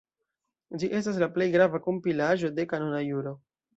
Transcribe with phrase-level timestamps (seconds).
[0.83, 3.37] Ĝi estas la plej grava kompilaĵo de kanona juro.